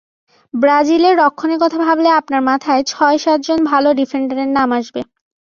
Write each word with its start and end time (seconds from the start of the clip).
ব্রাজিলের 0.53 1.15
রক্ষণের 1.17 1.59
কথা 1.63 1.77
ভাবলে 1.85 2.09
আপনার 2.19 2.41
মাথায় 2.41 2.83
ছয়-সাতজন 2.87 3.59
ভালো 3.71 3.89
ডিফেন্ডারের 3.99 4.49
নাম 4.57 4.69
আসবে। 4.79 5.01